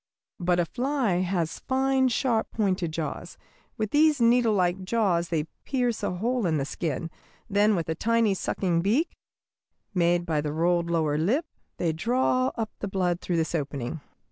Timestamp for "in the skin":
6.47-7.11